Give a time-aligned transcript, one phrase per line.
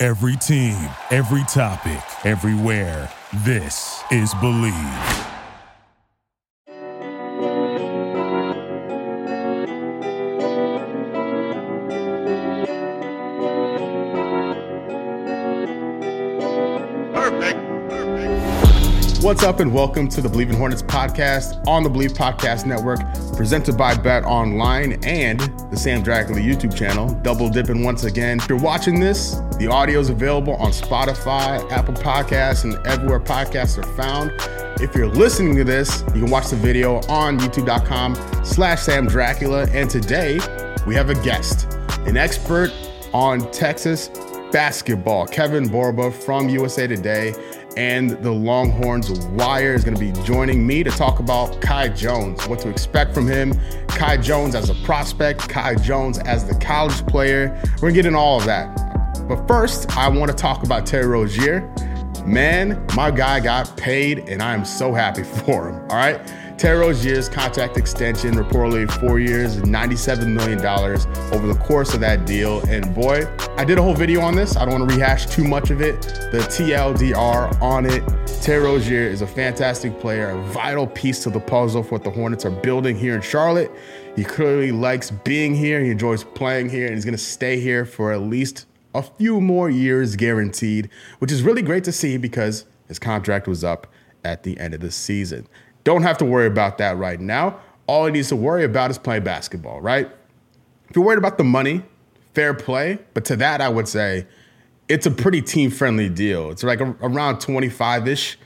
[0.00, 0.76] Every team,
[1.10, 3.10] every topic, everywhere.
[3.38, 5.24] This is Bleav.
[17.12, 17.58] Perfect.
[17.90, 19.24] Perfect.
[19.24, 23.00] What's up, and welcome to the Bleav in Hornets podcast on the Bleav Podcast Network,
[23.36, 25.40] presented by Bet Online and
[25.72, 27.08] the Sam Dracula YouTube channel.
[27.22, 28.38] Double dipping once again.
[28.38, 33.76] If you're watching this, the audio is available on Spotify, Apple Podcasts, and everywhere podcasts
[33.76, 34.32] are found.
[34.80, 39.66] If you're listening to this, you can watch the video on youtube.com slash Sam Dracula.
[39.70, 40.38] And today
[40.86, 41.72] we have a guest,
[42.06, 42.72] an expert
[43.12, 44.10] on Texas
[44.52, 47.34] basketball, Kevin Borba from USA Today
[47.78, 52.48] and the Longhorns Wire is going to be joining me to talk about Kai Jones,
[52.48, 53.54] what to expect from him,
[53.86, 57.50] Kai Jones as a prospect, Kai Jones as the college player.
[57.74, 58.87] We're going to get into all of that.
[59.28, 61.70] But first, I want to talk about Terry Rozier.
[62.24, 65.74] Man, my guy got paid, and I am so happy for him.
[65.90, 66.20] All right.
[66.58, 70.58] Terry Rozier's contract extension, reportedly four years, $97 million
[71.32, 72.60] over the course of that deal.
[72.66, 74.56] And boy, I did a whole video on this.
[74.56, 76.02] I don't want to rehash too much of it.
[76.32, 78.02] The TLDR on it.
[78.42, 82.10] Terry Rozier is a fantastic player, a vital piece to the puzzle for what the
[82.10, 83.70] Hornets are building here in Charlotte.
[84.16, 85.80] He clearly likes being here.
[85.80, 88.66] He enjoys playing here, and he's going to stay here for at least
[88.98, 93.62] a few more years guaranteed, which is really great to see because his contract was
[93.62, 93.86] up
[94.24, 95.46] at the end of the season.
[95.84, 97.60] Don't have to worry about that right now.
[97.86, 100.10] All he needs to worry about is playing basketball, right?
[100.90, 101.82] If you're worried about the money,
[102.34, 102.98] fair play.
[103.14, 104.26] But to that, I would say
[104.88, 106.50] it's a pretty team friendly deal.
[106.50, 108.38] It's like a, around 25 ish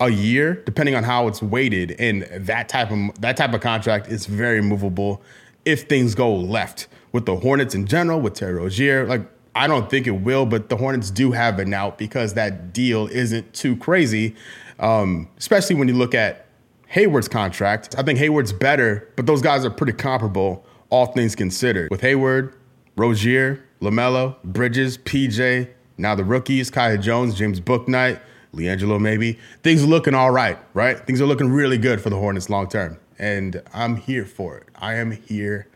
[0.00, 1.92] a year, depending on how it's weighted.
[1.98, 5.22] And that type of that type of contract is very movable
[5.64, 9.06] if things go left with the Hornets in general, with Terry Rozier.
[9.06, 9.22] Like
[9.54, 13.06] I don't think it will, but the Hornets do have an out because that deal
[13.08, 14.34] isn't too crazy,
[14.80, 16.46] um, especially when you look at
[16.88, 17.94] Hayward's contract.
[17.96, 21.90] I think Hayward's better, but those guys are pretty comparable, all things considered.
[21.90, 22.54] With Hayward,
[22.96, 28.20] Rozier, LaMelo, Bridges, PJ, now the rookies, Kai Jones, James Bouknight,
[28.54, 29.38] LiAngelo maybe.
[29.62, 30.98] Things are looking all right, right?
[31.06, 32.98] Things are looking really good for the Hornets long term.
[33.18, 34.68] And I'm here for it.
[34.76, 35.68] I am here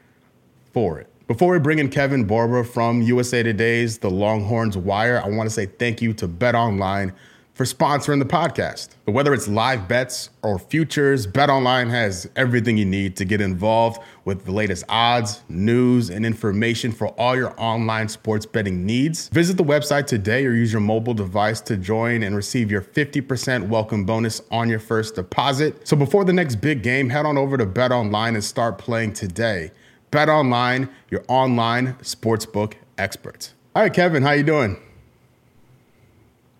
[0.73, 1.08] for it.
[1.29, 5.55] Before we bring in Kevin Borba from USA Today's The Longhorns Wire, I want to
[5.55, 7.13] say thank you to Bet Online
[7.53, 8.97] for sponsoring the podcast.
[9.05, 14.01] But whether it's live bets or futures, BetOnline has everything you need to get involved
[14.25, 19.29] with the latest odds, news, and information for all your online sports betting needs.
[19.29, 23.69] Visit the website today or use your mobile device to join and receive your 50%
[23.69, 25.87] welcome bonus on your first deposit.
[25.87, 29.73] So before the next big game, head on over to BetOnline and start playing today.
[30.11, 33.55] BetOnline, your online sportsbook experts.
[33.75, 34.77] All right, Kevin, how you doing?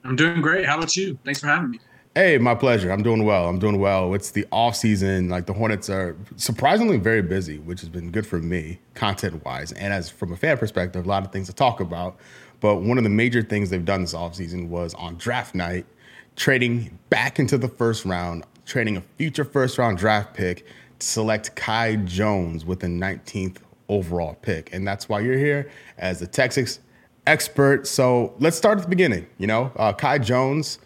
[0.05, 0.67] I'm doing great.
[0.67, 1.19] How about you?
[1.25, 1.81] Thanks for having me.
[2.15, 2.91] Hey, my pleasure.
[2.91, 3.49] I'm doing well.
[3.49, 4.13] I'm doing well.
[4.15, 5.29] It's the off season.
[5.29, 9.73] Like the Hornets are surprisingly very busy, which has been good for me, content wise,
[9.73, 12.19] and as from a fan perspective, a lot of things to talk about.
[12.61, 15.87] But one of the major things they've done this off season was on draft night,
[16.35, 20.67] trading back into the first round, trading a future first round draft pick
[21.01, 26.27] select Kai Jones with the 19th overall pick, and that's why you're here as a
[26.27, 26.81] Texas
[27.27, 27.87] expert.
[27.87, 29.27] So let's start at the beginning.
[29.39, 30.79] You know, uh, Kai Jones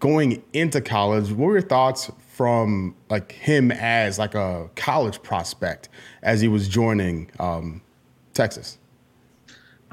[0.00, 1.30] going into college.
[1.30, 5.88] What were your thoughts from like him as like a college prospect
[6.22, 7.80] as he was joining um,
[8.32, 8.78] Texas?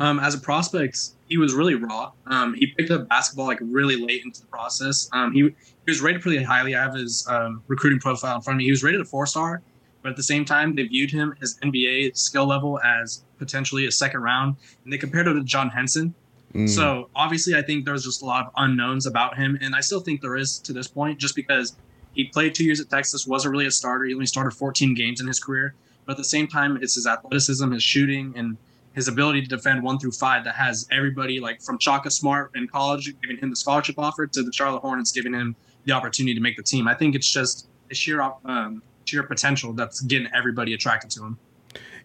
[0.01, 2.12] Um, as a prospect, he was really raw.
[2.25, 5.08] Um, he picked up basketball like really late into the process.
[5.14, 5.53] Um, he, he
[5.85, 6.76] was rated pretty highly.
[6.76, 8.64] I have his um, recruiting profile in front of me.
[8.64, 9.61] He was rated a four star,
[10.02, 13.91] but at the same time, they viewed him as NBA skill level as potentially a
[13.91, 16.16] second round, and they compared him to John Henson.
[16.55, 16.67] Mm.
[16.67, 19.99] So obviously, I think there's just a lot of unknowns about him, and I still
[19.99, 21.76] think there is to this point, just because
[22.14, 24.05] he played two years at Texas, wasn't really a starter.
[24.05, 25.76] He only started 14 games in his career,
[26.08, 28.58] but at the same time, it's his athleticism, his shooting, and
[28.93, 32.67] his ability to defend one through five that has everybody like from Shaka Smart in
[32.67, 35.55] college giving him the scholarship offer to the Charlotte Hornets giving him
[35.85, 36.88] the opportunity to make the team.
[36.88, 41.40] I think it's just a sheer um, sheer potential that's getting everybody attracted to him.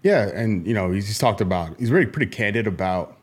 [0.03, 3.17] Yeah, and you know he's talked about he's really pretty candid about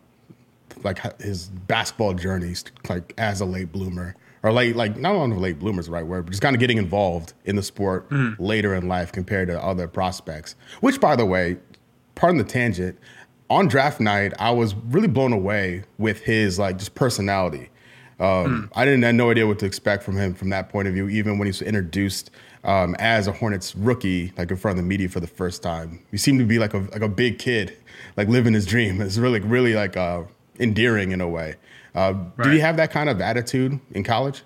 [0.84, 5.58] like his basketball journeys like as a late bloomer or late, like not only late
[5.58, 8.36] bloomers, the right word, but just kind of getting involved in the sport mm.
[8.38, 10.56] later in life compared to other prospects.
[10.82, 11.58] Which, by the way,
[12.16, 13.00] pardon the tangent,
[13.50, 17.70] on draft night, I was really blown away with his like just personality.
[18.20, 18.70] Um, mm.
[18.76, 21.10] I didn't had no idea what to expect from him from that point of view,
[21.10, 22.32] even when he was introduced
[22.64, 26.00] um, as a Hornets rookie, like in front of the media for the first time.
[26.12, 27.78] He seemed to be like a like a big kid,
[28.16, 29.02] like living his dream.
[29.02, 30.24] It's really really like uh,
[30.60, 31.56] endearing in a way.
[31.96, 32.52] Uh, right.
[32.52, 34.44] Did have that kind of attitude in college?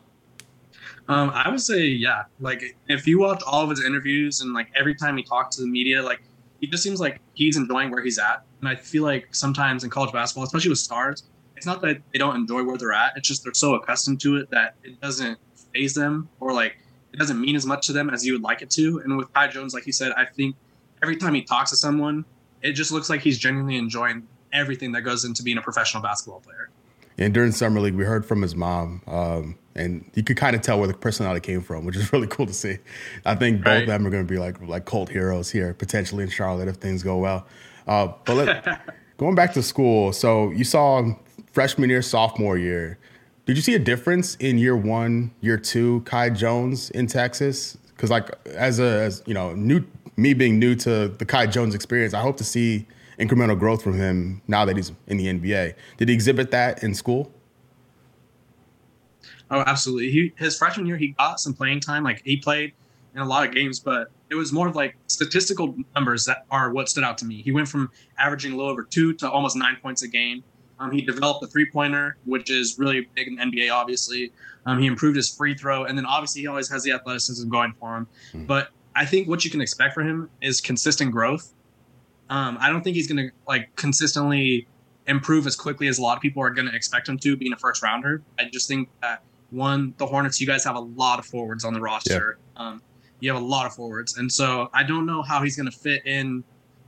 [1.10, 2.24] Um, I would say, yeah.
[2.40, 5.62] Like, if you watch all of his interviews and like every time he talks to
[5.62, 6.22] the media, like
[6.60, 8.44] he just seems like he's enjoying where he's at.
[8.60, 11.24] And I feel like sometimes in college basketball, especially with stars,
[11.56, 13.14] it's not that they don't enjoy where they're at.
[13.16, 15.40] It's just they're so accustomed to it that it doesn't
[15.74, 16.78] phase them or like
[17.14, 19.00] it doesn't mean as much to them as you would like it to.
[19.04, 20.56] And with Kai Jones, like he said, I think
[21.02, 22.26] every time he talks to someone,
[22.62, 26.40] it just looks like he's genuinely enjoying everything that goes into being a professional basketball
[26.40, 26.70] player.
[27.18, 30.62] And during summer league, we heard from his mom, um, and you could kind of
[30.62, 32.78] tell where the personality came from, which is really cool to see.
[33.26, 33.82] I think both right.
[33.82, 36.76] of them are going to be like like cult heroes here, potentially in Charlotte if
[36.76, 37.48] things go well.
[37.88, 38.82] Uh, but let,
[39.18, 41.12] going back to school, so you saw
[41.52, 43.00] freshman year, sophomore year.
[43.46, 47.78] Did you see a difference in year one, year two, Kai Jones in Texas?
[47.96, 49.84] Because like as a as you know, new
[50.18, 52.86] me being new to the Kai Jones experience, I hope to see
[53.20, 55.74] incremental growth from him now that he's in the NBA.
[55.98, 57.32] Did he exhibit that in school?
[59.50, 60.12] Oh, absolutely.
[60.12, 62.04] He his freshman year he got some playing time.
[62.04, 62.74] Like he played
[63.16, 66.72] in a lot of games, but it was more of like statistical numbers that are
[66.72, 67.42] what stood out to me.
[67.42, 70.44] He went from averaging a little over two to almost nine points a game.
[70.80, 74.32] Um, he developed a three pointer, which is really big in the NBA, obviously.
[74.66, 77.74] Um, he improved his free throw, and then obviously he always has the athleticism going
[77.80, 78.08] for him.
[78.34, 78.46] Mm-hmm.
[78.46, 81.54] But I think what you can expect for him is consistent growth.
[82.30, 84.68] Um, I don't think he's going to like consistently
[85.08, 87.54] improve as quickly as a lot of people are going to expect him to, being
[87.54, 88.22] a first rounder.
[88.38, 91.74] I just think that one, the Hornets, you guys have a lot of forwards on
[91.74, 92.38] the roster.
[92.56, 92.68] Yeah.
[92.68, 92.82] Um,
[93.20, 95.76] you have a lot of forwards, and so I don't know how he's going to
[95.76, 96.44] fit in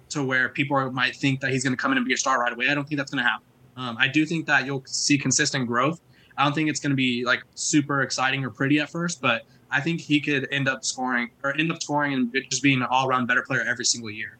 [0.09, 2.39] to where people might think that he's going to come in and be a star
[2.39, 2.69] right away.
[2.69, 3.45] I don't think that's going to happen.
[3.77, 6.01] Um, I do think that you'll see consistent growth.
[6.37, 9.43] I don't think it's going to be like super exciting or pretty at first, but
[9.71, 12.87] I think he could end up scoring or end up scoring and just being an
[12.89, 14.37] all around better player every single year.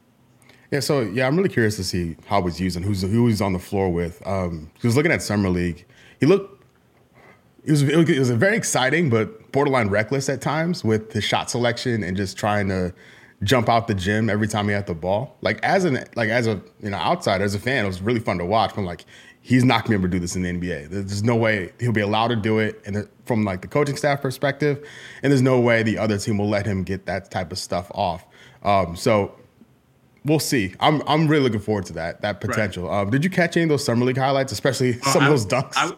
[0.72, 3.54] Yeah, so yeah, I'm really curious to see how he's using who's who he's on
[3.54, 4.26] the floor with.
[4.26, 5.86] Um, he was looking at summer league.
[6.20, 6.64] He looked.
[7.64, 12.04] It was it was very exciting, but borderline reckless at times with his shot selection
[12.04, 12.94] and just trying to
[13.44, 15.38] jump out the gym every time he had the ball.
[15.42, 18.20] Like as an like as a you know outsider as a fan, it was really
[18.20, 18.76] fun to watch.
[18.76, 19.06] But like
[19.42, 20.90] he's not gonna be able to do this in the NBA.
[20.90, 24.22] There's no way he'll be allowed to do it, and from like the coaching staff
[24.22, 24.88] perspective,
[25.24, 27.92] and there's no way the other team will let him get that type of stuff
[27.94, 28.26] off.
[28.64, 29.36] Um, so
[30.26, 30.74] we'll see.
[30.80, 32.88] I'm I'm really looking forward to that that potential.
[32.88, 33.02] Right.
[33.02, 35.32] Um, did you catch any of those summer league highlights, especially uh, some I, of
[35.32, 35.78] those ducks?
[35.78, 35.92] I,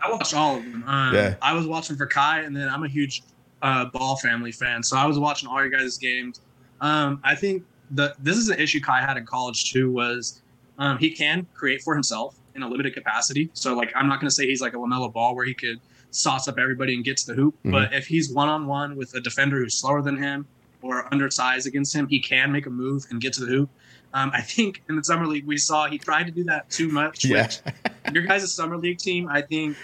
[0.00, 0.84] I, watched all of them.
[0.86, 1.34] Um, yeah.
[1.42, 3.22] I was watching for Kai, and then I'm a huge
[3.62, 6.40] uh, ball family fan, so I was watching all your guys' games.
[6.80, 9.90] Um, I think the this is an issue Kai had in college too.
[9.90, 10.42] Was
[10.78, 13.50] um, he can create for himself in a limited capacity.
[13.52, 15.80] So like I'm not going to say he's like a Lamelo Ball where he could
[16.12, 17.70] sauce up everybody and get to the hoop, mm-hmm.
[17.70, 20.46] but if he's one on one with a defender who's slower than him
[20.82, 23.70] or undersized against him, he can make a move and get to the hoop.
[24.12, 26.88] Um, I think in the summer league we saw he tried to do that too
[26.88, 27.24] much.
[27.24, 27.42] Yeah.
[27.42, 27.60] Which
[28.12, 29.76] your guys' summer league team, I think,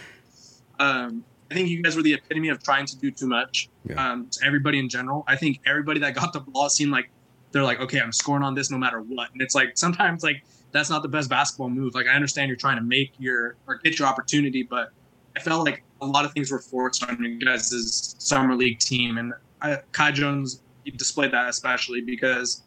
[0.80, 3.68] um, I think you guys were the epitome of trying to do too much.
[3.88, 4.04] Yeah.
[4.04, 7.08] Um, to everybody in general, I think everybody that got the ball seemed like
[7.52, 9.30] they're like, okay, I'm scoring on this no matter what.
[9.32, 11.94] And it's like sometimes like that's not the best basketball move.
[11.94, 14.90] Like I understand you're trying to make your or get your opportunity, but
[15.36, 19.18] I felt like a lot of things were forced on you guys' summer league team,
[19.18, 20.62] and I, Kai Jones
[20.92, 22.62] displayed that especially because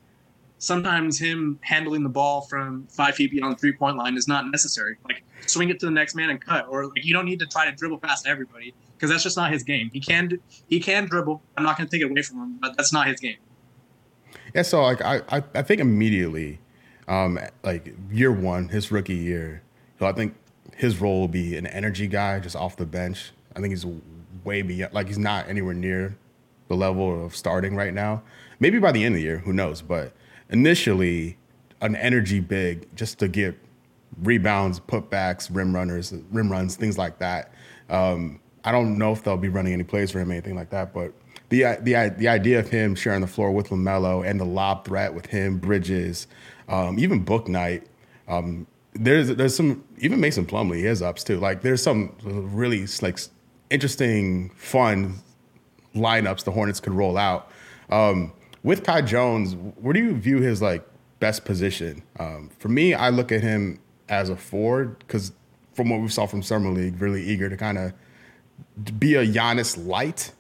[0.60, 4.46] sometimes him handling the ball from five feet beyond the three point line is not
[4.52, 4.98] necessary.
[5.06, 7.48] Like swing it to the next man and cut, or like you don't need to
[7.48, 9.90] try to dribble past everybody because that's just not his game.
[9.92, 11.42] He can he can dribble.
[11.58, 13.38] I'm not going to take it away from him, but that's not his game.
[14.54, 16.60] Yeah, so like I I, I think immediately,
[17.08, 19.64] um, like year one, his rookie year,
[19.98, 20.36] so I think
[20.76, 23.32] his role will be an energy guy just off the bench.
[23.56, 23.86] I think he's
[24.44, 26.18] way beyond like he's not anywhere near
[26.70, 28.22] the level of starting right now.
[28.60, 29.82] Maybe by the end of the year, who knows?
[29.82, 30.14] But
[30.50, 31.38] initially,
[31.82, 33.58] an energy big just to get
[34.22, 37.54] rebounds, putbacks, rim runners, rim runs, things like that.
[37.90, 40.94] Um, I don't know if they'll be running any plays for him, anything like that.
[40.94, 41.14] But
[41.50, 45.14] the the the idea of him sharing the floor with Lamelo and the lob threat
[45.14, 46.28] with him, Bridges,
[46.68, 47.84] um, even Bouknight.
[48.28, 51.40] Um, there's there's some even Mason Plumlee, has ups too.
[51.40, 53.20] Like there's some really like
[53.70, 55.16] interesting, fun
[55.96, 57.52] lineups the Hornets could roll out.
[57.90, 60.86] Um, with Kai Jones, where do you view his like
[61.20, 62.04] best position?
[62.20, 63.80] Um, for me, I look at him
[64.10, 65.32] as a forward because
[65.74, 67.94] from what we saw from summer league, really eager to kind of
[69.00, 70.32] be a Giannis light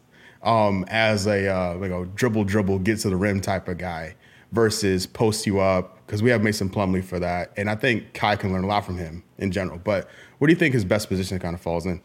[0.44, 4.15] um, as a uh, like a dribble dribble get to the rim type of guy
[4.51, 8.36] versus post you up because we have Mason Plumlee for that, and I think Kai
[8.36, 9.77] can learn a lot from him in general.
[9.77, 12.01] But what do you think his best position kind of falls in?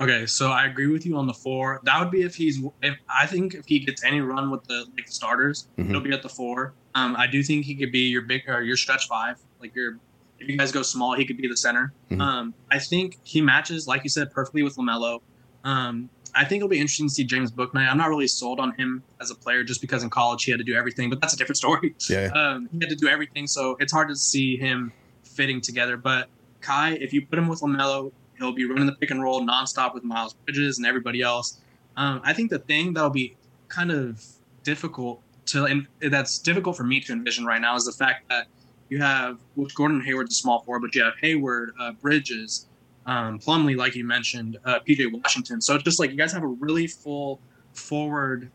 [0.00, 1.80] Okay, so I agree with you on the four.
[1.84, 2.62] That would be if he's.
[2.82, 5.90] If I think if he gets any run with the like the starters, mm-hmm.
[5.90, 6.72] he'll be at the four.
[6.94, 9.38] Um, I do think he could be your big or your stretch five.
[9.60, 9.98] Like your,
[10.38, 11.92] if you guys go small, he could be the center.
[12.10, 12.20] Mm-hmm.
[12.20, 15.20] Um, I think he matches, like you said, perfectly with Lamelo.
[15.64, 17.88] Um, I think it'll be interesting to see James Bouknight.
[17.88, 20.58] I'm not really sold on him as a player just because in college he had
[20.58, 21.94] to do everything, but that's a different story.
[22.08, 22.30] Yeah.
[22.40, 24.92] Um, he had to do everything, so it's hard to see him
[25.24, 25.96] fitting together.
[25.96, 26.28] But
[26.60, 29.94] Kai, if you put him with Lamelo, he'll be running the pick and roll nonstop
[29.94, 31.60] with Miles Bridges and everybody else.
[31.96, 33.36] Um, I think the thing that'll be
[33.68, 34.24] kind of
[34.64, 38.46] difficult to, and that's difficult for me to envision right now, is the fact that
[38.88, 42.66] you have, which Gordon Hayward's a small forward, but you have Hayward, uh, Bridges,
[43.06, 45.60] um, Plumlee, like you mentioned, uh, PJ Washington.
[45.60, 47.40] So it's just like you guys have a really full
[47.72, 48.50] forward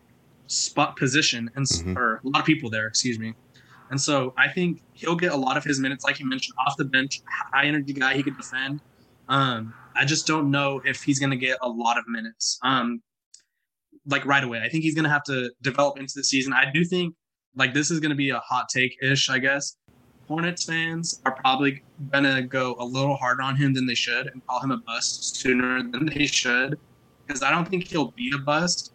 [0.47, 1.97] spot position and mm-hmm.
[1.97, 3.33] or a lot of people there, excuse me.
[3.91, 6.75] And so I think he'll get a lot of his minutes, like you mentioned, off
[6.77, 7.21] the bench,
[7.53, 8.15] high energy guy.
[8.15, 8.81] He could defend.
[9.29, 12.59] Um, I just don't know if he's going to get a lot of minutes.
[12.63, 13.01] Um,
[14.07, 16.53] like right away, I think he's going to have to develop into the season.
[16.53, 17.15] I do think
[17.55, 19.77] like this is going to be a hot take ish, I guess.
[20.27, 24.45] Hornets fans are probably gonna go a little harder on him than they should and
[24.47, 26.79] call him a bust sooner than they should,
[27.27, 28.93] because I don't think he'll be a bust.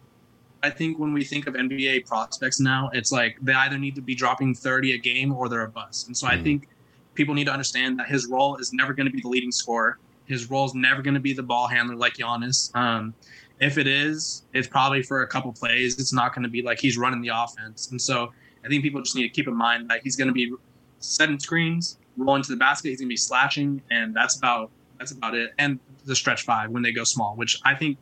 [0.63, 4.03] I think when we think of NBA prospects now, it's like they either need to
[4.03, 6.09] be dropping 30 a game or they're a bust.
[6.09, 6.33] And so mm.
[6.33, 6.69] I think
[7.15, 9.99] people need to understand that his role is never going to be the leading scorer.
[10.31, 12.75] His role is never going to be the ball handler like Giannis.
[12.75, 13.15] Um,
[13.61, 15.99] if it is, it's probably for a couple plays.
[15.99, 17.91] It's not going to be like he's running the offense.
[17.91, 18.33] And so
[18.65, 20.55] I think people just need to keep in mind that he's going to be
[21.01, 22.91] setting screens, rolling to the basket.
[22.91, 25.53] He's gonna be slashing, and that's about that's about it.
[25.59, 27.99] And the stretch five when they go small, which I think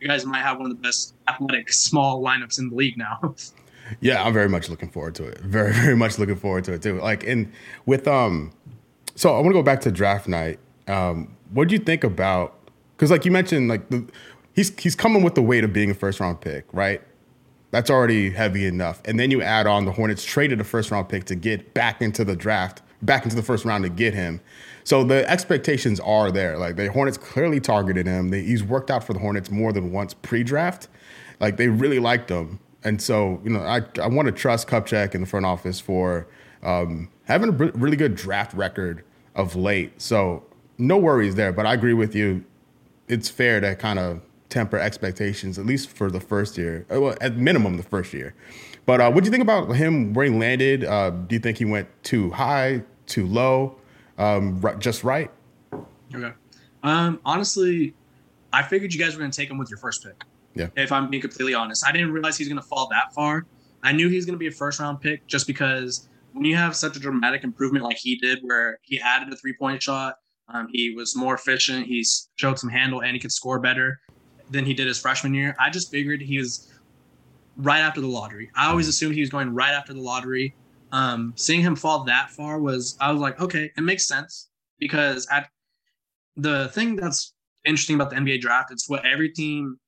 [0.00, 3.34] you guys might have one of the best athletic small lineups in the league now.
[4.00, 5.40] yeah, I'm very much looking forward to it.
[5.40, 7.00] Very, very much looking forward to it too.
[7.00, 7.52] Like, and
[7.86, 8.52] with um,
[9.14, 10.58] so I want to go back to draft night.
[10.88, 12.58] Um, what do you think about?
[12.96, 14.06] Because like you mentioned, like the,
[14.54, 17.02] he's he's coming with the weight of being a first round pick, right?
[17.70, 19.00] That's already heavy enough.
[19.06, 22.02] And then you add on the Hornets traded a first round pick to get back
[22.02, 24.40] into the draft, back into the first round to get him.
[24.84, 26.58] So the expectations are there.
[26.58, 28.28] Like the Hornets clearly targeted him.
[28.28, 30.88] They, he's worked out for the Hornets more than once pre-draft.
[31.40, 32.60] Like they really liked him.
[32.84, 36.26] And so, you know, I, I want to trust Kupchak in the front office for
[36.62, 39.04] um, having a really good draft record
[39.34, 40.02] of late.
[40.02, 40.44] So
[40.78, 41.52] no worries there.
[41.52, 42.44] But I agree with you.
[43.08, 47.16] It's fair to kind of temper expectations, at least for the first year, uh, well,
[47.20, 48.34] at minimum the first year.
[48.84, 50.84] But uh, what do you think about him where he landed?
[50.84, 53.76] Uh, do you think he went too high, too low,
[54.18, 55.30] um, just right?
[56.14, 56.32] Okay.
[56.82, 57.94] Um, honestly,
[58.52, 60.22] I figured you guys were going to take him with your first pick.
[60.54, 60.68] Yeah.
[60.76, 63.46] If I'm being completely honest, I didn't realize he was going to fall that far.
[63.82, 66.56] I knew he was going to be a first round pick just because when you
[66.56, 70.16] have such a dramatic improvement like he did, where he added a three point shot,
[70.48, 72.04] um, he was more efficient, he
[72.36, 74.00] showed some handle, and he could score better
[74.50, 75.56] than he did his freshman year.
[75.58, 76.72] I just figured he was
[77.56, 78.50] right after the lottery.
[78.54, 80.54] I always assumed he was going right after the lottery.
[80.90, 85.26] Um, seeing him fall that far was I was like, okay, it makes sense because
[85.30, 85.48] at
[86.36, 87.32] the thing that's
[87.64, 89.78] interesting about the NBA draft, it's what every team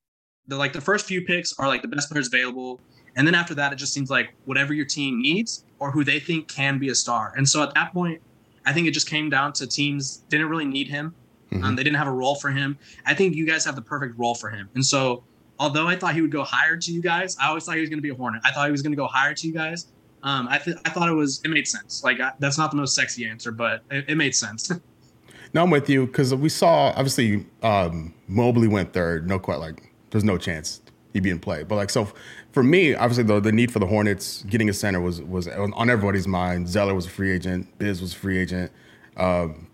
[0.46, 2.80] the like the first few picks are like the best players available.
[3.16, 6.18] And then after that, it just seems like whatever your team needs or who they
[6.18, 7.32] think can be a star.
[7.36, 8.20] And so at that point,
[8.66, 11.14] I think it just came down to teams didn't really need him.
[11.50, 11.64] Mm-hmm.
[11.64, 12.78] Um, they didn't have a role for him.
[13.06, 14.68] I think you guys have the perfect role for him.
[14.74, 15.24] And so,
[15.58, 17.90] although I thought he would go higher to you guys, I always thought he was
[17.90, 18.42] going to be a Hornet.
[18.44, 19.86] I thought he was going to go higher to you guys.
[20.22, 22.02] Um, I, th- I thought it was it made sense.
[22.02, 24.72] Like I, that's not the most sexy answer, but it, it made sense.
[25.54, 29.28] no, I'm with you because we saw obviously um, Mobley went third.
[29.28, 30.80] No, quite like there's no chance
[31.12, 31.62] he'd be in play.
[31.62, 32.08] But like so,
[32.54, 35.90] for me, obviously the the need for the Hornets getting a center was was on
[35.90, 36.68] everybody's mind.
[36.68, 37.76] Zeller was a free agent.
[37.78, 38.70] Biz was a free agent.
[39.16, 39.66] Um,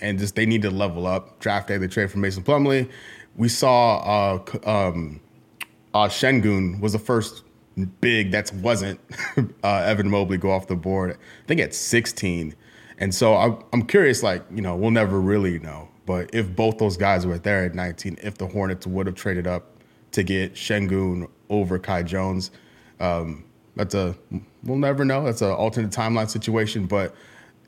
[0.00, 1.40] and just they need to level up.
[1.40, 2.88] Draft day, they trade for Mason Plumlee.
[3.36, 5.20] We saw uh, um,
[5.94, 7.42] uh, Sengun was the first
[8.00, 9.00] big that wasn't
[9.64, 11.12] uh, Evan Mobley go off the board.
[11.12, 12.54] I think at 16.
[12.98, 15.88] And so I, I'm curious, like, you know, we'll never really know.
[16.06, 19.46] But if both those guys were there at 19, if the Hornets would have traded
[19.46, 19.72] up
[20.12, 22.50] to get Sengun over Kai Jones,
[22.98, 23.44] um,
[23.76, 24.16] that's a,
[24.64, 25.24] we'll never know.
[25.24, 26.86] That's an alternate timeline situation.
[26.86, 27.14] But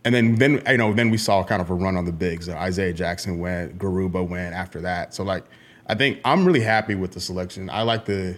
[0.05, 2.49] and then then you know then we saw kind of a run on the bigs.
[2.49, 5.15] Isaiah Jackson went, Garuba went after that.
[5.15, 5.45] So like
[5.87, 7.71] I think I'm really happy with the selection.
[7.71, 8.37] I like the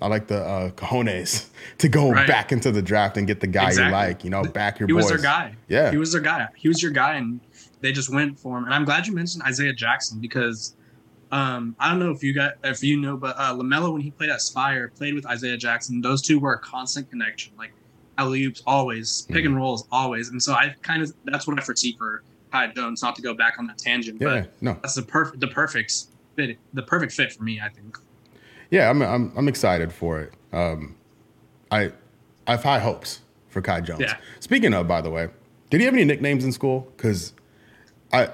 [0.00, 2.26] I like the uh, cojones to go right.
[2.26, 3.86] back into the draft and get the guy exactly.
[3.86, 4.24] you like.
[4.24, 4.86] You know, back your.
[4.86, 5.04] He boys.
[5.04, 5.54] was their guy.
[5.68, 6.46] Yeah, he was their guy.
[6.54, 7.40] He was your guy, and
[7.80, 8.64] they just went for him.
[8.64, 10.74] And I'm glad you mentioned Isaiah Jackson because
[11.30, 14.10] um, I don't know if you got if you know, but uh, Lamelo when he
[14.10, 16.00] played at Spire played with Isaiah Jackson.
[16.00, 17.72] Those two were a constant connection, like
[18.16, 20.30] alley oops always, pick and rolls always.
[20.30, 23.02] And so I kind of that's what I foresee for Kai Jones.
[23.02, 24.72] Not to go back on that tangent, Yeah, but no.
[24.82, 25.92] that's the perfect the perfect
[26.36, 27.60] fit the perfect fit for me.
[27.60, 27.98] I think.
[28.70, 30.32] Yeah, I'm I'm I'm excited for it.
[30.52, 30.96] Um,
[31.70, 31.92] I
[32.46, 34.00] I have high hopes for Kai Jones.
[34.00, 34.16] Yeah.
[34.40, 35.28] Speaking of, by the way,
[35.70, 36.90] did he have any nicknames in school?
[36.96, 37.34] Because
[38.12, 38.30] I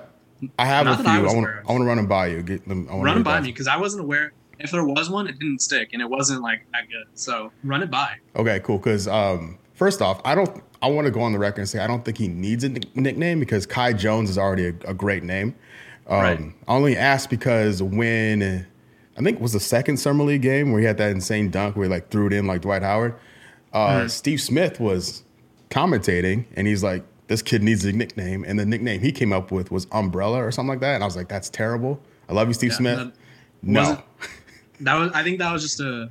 [0.59, 1.11] I have Not a few.
[1.11, 1.47] I, want.
[1.47, 2.43] I want to run them by you.
[2.43, 2.89] Get them.
[2.91, 4.33] I Run it by me because I wasn't aware.
[4.59, 7.07] If there was one, it didn't stick, and it wasn't like that good.
[7.15, 8.17] So run it by.
[8.37, 8.79] Okay, cool.
[8.79, 10.63] Because um, first off, I don't.
[10.81, 12.69] I want to go on the record and say I don't think he needs a
[12.69, 15.55] nick- nickname because Kai Jones is already a, a great name.
[16.07, 16.41] Um, Right.
[16.69, 18.67] I only asked because when
[19.17, 21.77] I think it was the second summer league game where he had that insane dunk
[21.77, 23.15] where he like threw it in like Dwight Howard.
[23.73, 25.25] Uh, Steve Smith was
[25.71, 29.51] commentating and he's like, "This kid needs a nickname," and the nickname he came up
[29.51, 30.95] with was Umbrella or something like that.
[30.95, 32.99] And I was like, "That's terrible." I love you, Steve Yeah, Smith.
[32.99, 33.13] that-
[33.63, 34.03] no,
[34.81, 35.13] That was.
[35.13, 36.09] I think that was just a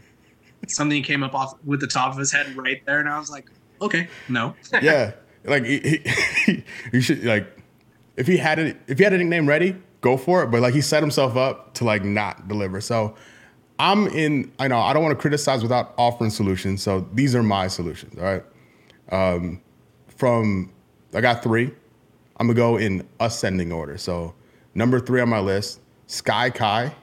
[0.68, 3.20] something he came up off with the top of his head right there, and I
[3.20, 3.50] was like,
[3.82, 4.56] okay, no.
[4.82, 5.12] yeah,
[5.44, 6.02] like he,
[6.46, 7.48] he, he should like
[8.18, 10.48] if he had it if he had a nickname ready, go for it.
[10.48, 12.82] But like he set himself up to like not deliver.
[12.82, 13.16] So
[13.80, 14.52] I'm in.
[14.60, 16.82] I know I don't want to criticize without offering solutions.
[16.82, 18.18] So these are my solutions.
[18.18, 18.44] All right.
[19.12, 19.62] Um,
[20.08, 20.72] from
[21.16, 21.72] I got three.
[22.38, 23.98] I'm gonna go in ascending order.
[23.98, 24.34] So
[24.74, 26.94] number three on my list, Sky Kai.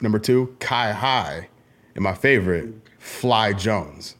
[0.00, 1.48] Number two, Kai High,
[1.94, 4.16] and my favorite, Fly Jones.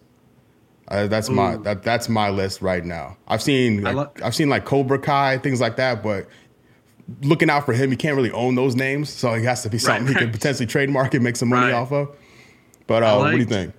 [0.88, 3.16] Uh, that's my that, that's my list right now.
[3.26, 6.28] I've seen like, lo- I've seen like Cobra Kai things like that, but
[7.22, 9.78] looking out for him, he can't really own those names, so it has to be
[9.78, 10.22] something he right.
[10.24, 11.74] can potentially trademark and make some money Right.
[11.74, 12.14] off of.
[12.86, 13.72] But uh, what do you think?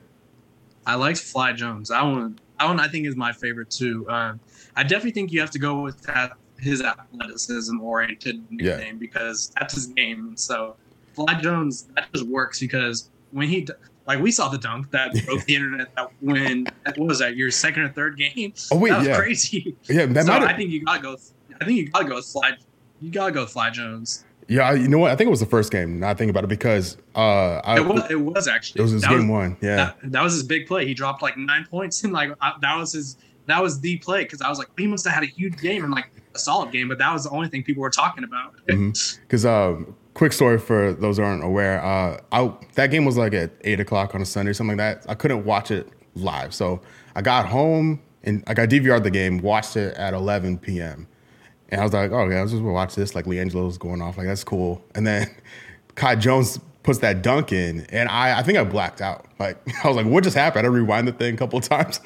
[0.87, 1.91] I liked Fly Jones.
[1.91, 4.05] I one, that one, I think is my favorite too.
[4.09, 4.39] Um,
[4.75, 8.77] I definitely think you have to go with that his athleticism oriented Yeah.
[8.77, 10.35] nickname because that's his game.
[10.37, 10.75] So
[11.13, 13.67] Fly Jones, that just works because when he
[14.07, 17.51] like we saw the dunk that broke the internet that when what was that your
[17.51, 18.53] second or third game?
[18.71, 19.17] Oh, wait, that was yeah.
[19.17, 19.75] crazy.
[19.83, 21.17] Yeah, that so might I think you gotta go.
[21.61, 22.51] I think you gotta go with Fly.
[23.01, 24.25] You gotta go with Fly Jones.
[24.47, 25.11] Yeah, you know what?
[25.11, 25.99] I think it was the first game.
[25.99, 28.11] Now I think about it because uh, I, It was.
[28.11, 28.79] It was actually.
[28.79, 29.57] it was his That game one.
[29.61, 30.85] Yeah, that, that was his big play.
[30.85, 34.23] He dropped like nine points, and like I, that was his that was the play
[34.23, 36.71] because I was like he must have had a huge game and like a solid
[36.71, 38.55] game, but that was the only thing people were talking about.
[38.65, 43.33] Because um, quick story for those who aren't aware, uh, I, that game was like
[43.33, 45.09] at eight o'clock on a Sunday, or something like that.
[45.09, 46.81] I couldn't watch it live, so
[47.15, 51.07] I got home and I got DVR'd the game, watched it at 11 p.m.
[51.69, 53.15] And I was like, oh, okay, I was just gonna watch this.
[53.15, 54.83] Like LiAngelo's going off, like that's cool.
[54.93, 55.27] And then
[55.95, 59.25] Kai Jones puts that dunk in, and I, I think I blacked out.
[59.39, 60.65] Like I was like, what just happened?
[60.65, 61.99] I rewind the thing a couple of times.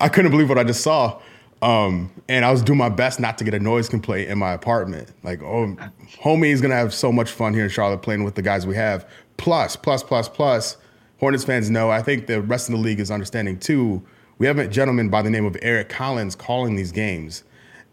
[0.00, 1.20] I couldn't believe what I just saw.
[1.62, 4.52] Um, and I was doing my best not to get a noise complaint in my
[4.52, 5.10] apartment.
[5.22, 5.74] Like, oh,
[6.20, 8.74] homie is gonna have so much fun here in Charlotte playing with the guys we
[8.76, 9.08] have.
[9.38, 10.76] Plus, plus, plus, plus,
[11.18, 11.90] Hornets fans know.
[11.90, 14.02] I think the rest of the league is understanding too.
[14.38, 17.42] We have a gentleman by the name of Eric Collins calling these games,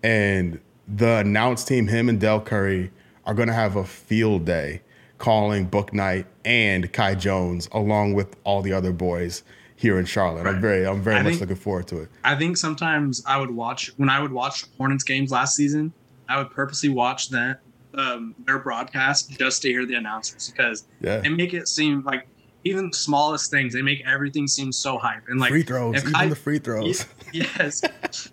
[0.03, 2.91] and the announce team, him and Del Curry,
[3.25, 4.81] are gonna have a field day
[5.17, 9.43] calling Bouknight and Kai Jones along with all the other boys
[9.75, 10.45] here in Charlotte.
[10.45, 12.09] I'm very, I'm very I much think- looking forward to it.
[12.23, 15.93] I think sometimes I would watch when I would watch Hornets games last season.
[16.29, 17.59] I would purposely watch that
[17.95, 21.19] um, their broadcast just to hear the announcers because Yeah.
[21.19, 22.27] they make it seem like
[22.65, 26.01] even the smallest things they make everything seem so hype and like free throws, if
[26.03, 27.05] even Kai- the free throws.
[27.33, 27.81] yes.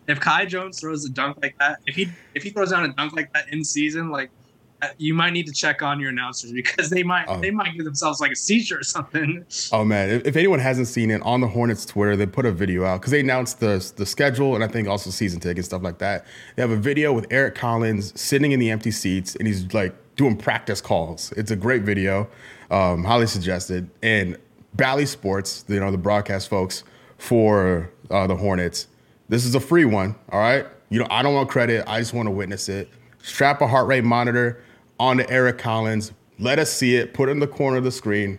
[0.07, 2.93] if Kai Jones throws a dunk like that, if he if he throws down a
[2.93, 4.31] dunk like that in season, like
[4.83, 7.39] uh, you might need to check on your announcers because they might Oh.
[7.41, 9.45] they might give themselves like a seizure or something.
[9.73, 12.53] Oh man, if, if anyone hasn't seen it on the Hornets Twitter, they put a
[12.53, 15.83] video out because they announced the the schedule and I think also season tickets stuff
[15.83, 16.25] like that.
[16.57, 19.95] They have a video with Eric Collins sitting in the empty seats and he's like
[20.17, 21.33] doing practice calls.
[21.37, 22.29] It's a great video,
[22.71, 23.91] um, highly suggested.
[24.03, 24.37] And
[24.75, 26.85] Bally Sports, you know the broadcast folks
[27.19, 28.87] for uh, the Hornets.
[29.29, 30.67] This is a free one, all right.
[30.89, 31.85] You know I don't want credit.
[31.87, 32.89] I just want to witness it.
[33.23, 34.63] Strap a heart rate monitor
[34.99, 36.13] onto Eric Collins.
[36.39, 37.13] Let us see it.
[37.15, 38.39] Put it in the corner of the screen.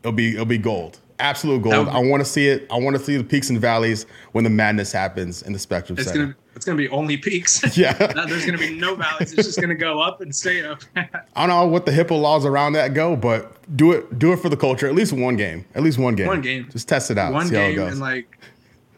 [0.00, 0.98] It'll be it'll be gold.
[1.18, 1.86] Absolute gold.
[1.86, 2.66] That I want to see it.
[2.70, 5.96] I want to see the peaks and valleys when the madness happens in the Spectrum
[5.98, 6.22] It's Center.
[6.24, 7.62] gonna it's gonna be only peaks.
[7.76, 7.96] Yeah.
[8.14, 9.32] No, there's gonna be no valleys.
[9.32, 10.82] It's just gonna go up and stay up.
[10.96, 14.38] I don't know what the HIPAA laws around that go, but do it do it
[14.38, 14.86] for the culture.
[14.86, 15.64] At least one game.
[15.74, 16.26] At least one game.
[16.26, 16.68] One game.
[16.70, 17.32] Just test it out.
[17.32, 18.38] One see how it game and like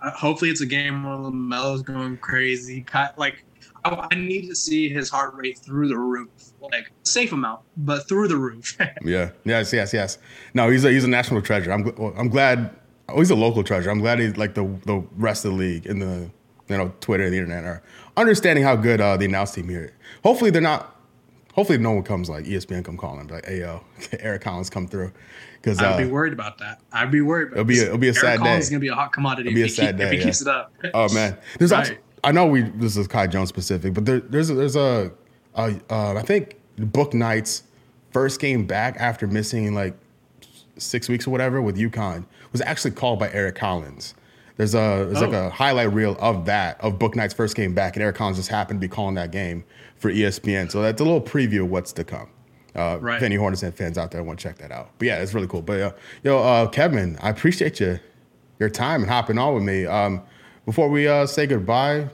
[0.03, 2.85] uh, hopefully it's a game where Lamelo's going crazy.
[3.17, 3.45] Like
[3.85, 6.29] I, I need to see his heart rate through the roof,
[6.61, 8.77] like safe amount, but through the roof.
[9.05, 9.31] yeah.
[9.45, 9.73] Yes.
[9.73, 9.93] Yes.
[9.93, 10.19] Yes.
[10.55, 11.71] No, he's a he's a national treasure.
[11.73, 11.87] I'm
[12.17, 12.71] I'm glad.
[13.09, 13.91] Oh, he's a local treasure.
[13.91, 16.31] I'm glad he's like the the rest of the league in the
[16.69, 17.83] you know Twitter and the internet are
[18.17, 19.93] understanding how good uh, the announce team here.
[20.23, 20.91] Hopefully they're not.
[21.55, 23.85] Hopefully no one comes like ESPN come calling like, "Hey yo,
[24.19, 25.13] Eric Collins come through."
[25.61, 26.81] Because uh, I'd be worried about that.
[26.93, 27.49] I'd be worried.
[27.53, 28.59] About it'll be a, it'll be a Eric sad Collins day.
[28.61, 29.49] is gonna be a hot commodity.
[29.51, 30.05] It'll be a if he, sad keep, day.
[30.07, 30.25] if he yeah.
[30.25, 30.73] keeps it up.
[30.93, 31.79] Oh man, there's Right.
[31.79, 35.13] also, I know we this is Kai Jones specific, but there, there's a, there's a,
[35.55, 37.63] a uh, I think Bouknight's
[38.13, 39.95] first game back after missing like
[40.77, 44.15] six weeks or whatever with UConn was actually called by Eric Collins.
[44.57, 45.47] There's a there's like Oh.
[45.47, 48.81] a highlight reel of that of Bouknight's first game back, and Eric Collins just happened
[48.81, 49.65] to be calling that game
[49.97, 50.71] for ESPN.
[50.71, 52.29] So that's a little preview of what's to come.
[52.77, 53.17] Uh, Right.
[53.17, 55.35] If any Hornets and fans out there want to check that out, but yeah, it's
[55.35, 55.63] really cool.
[55.63, 57.99] But uh, yo, uh, Kevin, I appreciate you
[58.61, 59.87] your time and hopping on with me.
[59.87, 60.23] Um,
[60.67, 62.09] before we uh, say goodbye,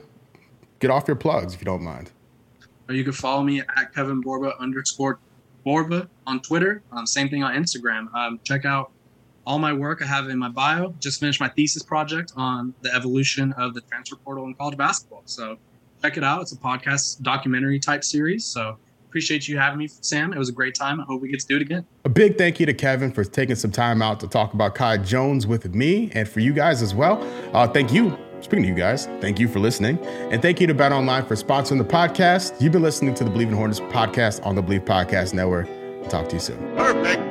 [0.79, 2.11] get off your plugs if you don't mind.
[2.89, 5.19] Or you can follow me at Kevin Borba underscore
[5.63, 6.81] Borba on Twitter.
[6.91, 8.13] Um, same thing on Instagram.
[8.15, 8.91] Um, check out
[9.45, 10.93] all my work I have in my bio.
[10.99, 15.23] Just finished my thesis project on the evolution of the transfer portal in college basketball.
[15.25, 15.57] So
[16.01, 16.41] check it out.
[16.41, 18.45] It's a podcast documentary type series.
[18.45, 18.77] So
[19.07, 20.31] appreciate you having me, Sam.
[20.33, 21.01] It was a great time.
[21.01, 21.85] I hope we get to do it again.
[22.05, 24.97] A big thank you to Kevin for taking some time out to talk about Kai
[24.97, 27.21] Jones with me and for you guys as well.
[27.53, 28.17] Uh, thank you.
[28.41, 29.99] Speaking to you guys, thank you for listening.
[30.31, 32.59] And thank you to Bet Online for sponsoring the podcast.
[32.59, 35.67] You've been listening to the Bleav in Hornets podcast on the Bleav Podcast Network.
[36.09, 36.57] Talk to you soon.
[36.75, 37.03] Perfect.
[37.03, 37.30] Perfect.